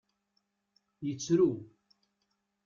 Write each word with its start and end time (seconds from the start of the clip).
Yettru. 1.05 1.49